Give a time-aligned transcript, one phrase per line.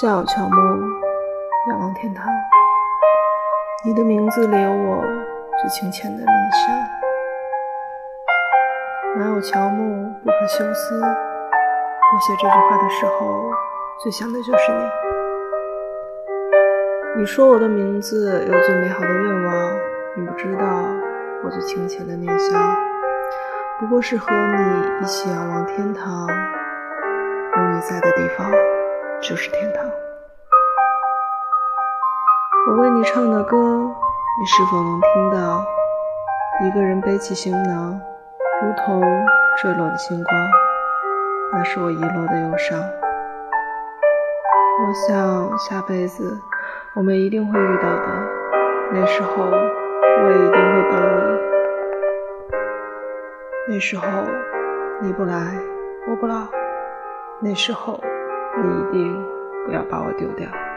[0.00, 0.56] 下有乔木，
[1.68, 2.24] 仰望天堂。
[3.84, 5.04] 你的名字里有我
[5.60, 6.62] 最清浅的念想。
[9.18, 10.98] 哪有乔木不可休思？
[10.98, 13.50] 我写这句话的时候，
[14.02, 14.82] 最想的就是你。
[17.20, 19.78] 你说我的名字有最美好的愿望，
[20.16, 20.64] 你不知道
[21.44, 22.76] 我最清浅的念想，
[23.78, 26.26] 不过是和你一起仰望天堂。
[26.28, 28.50] 有你在的地方。
[29.22, 29.88] 就是天堂。
[32.66, 35.64] 我为你唱的歌，你是否能听到？
[36.64, 38.00] 一个人背起行囊，
[38.62, 39.00] 如同
[39.58, 40.50] 坠落的星光，
[41.52, 42.80] 那是我遗落的忧伤。
[44.80, 46.36] 我想下辈子
[46.96, 48.06] 我们一定会遇到的，
[48.92, 51.00] 那时候我也一定会等
[53.68, 53.74] 你。
[53.74, 54.04] 那时候
[55.00, 55.56] 你不来，
[56.08, 56.48] 我不老。
[57.40, 58.00] 那时候。
[58.60, 59.24] 你一定
[59.64, 60.71] 不要把我丢掉。